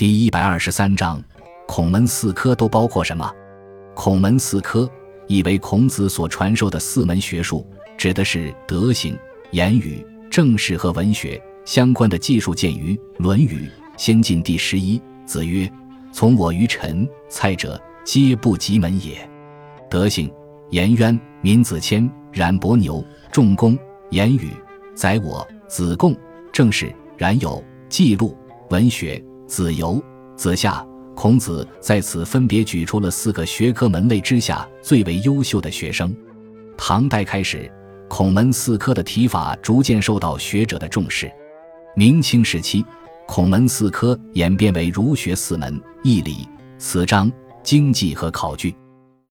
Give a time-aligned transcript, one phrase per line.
[0.00, 1.22] 第一百二十三章，
[1.68, 3.30] 孔门四科都包括什么？
[3.94, 4.90] 孔门四科
[5.26, 7.66] 意为孔子所传授的四门学术，
[7.98, 9.14] 指的是德行、
[9.50, 13.68] 言语、政事和文学相关的技术，见于《论语·
[13.98, 14.98] 先进》第十一。
[15.26, 15.70] 子曰
[16.14, 19.18] ：“从我于臣，蔡者，皆不及门也。”
[19.90, 20.32] 德行，
[20.70, 23.76] 颜渊、闵子骞、冉伯牛、仲弓；
[24.12, 24.48] 言语，
[24.94, 26.14] 宰我、子贡；
[26.50, 28.34] 政事，冉有、季路；
[28.70, 29.22] 文学。
[29.50, 30.00] 子游、
[30.36, 30.86] 子夏、
[31.16, 36.14] 孔子在此分别举出了四个学科门类之下最为优秀的学生。
[36.78, 37.68] 唐代开始，
[38.08, 41.28] 孔门四科的提法逐渐受到学者的重视。
[41.96, 42.86] 明清时期，
[43.26, 46.48] 孔门四科演变为儒学四门：义理、
[46.78, 47.30] 辞章、
[47.64, 48.72] 经济和考据。